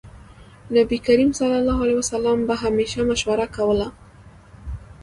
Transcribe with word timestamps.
نبي 0.75 0.97
کريم 1.07 1.29
ص 1.37 1.39
به 2.47 2.55
همېش 2.63 2.91
مشوره 3.09 3.47
کوله. 3.55 3.87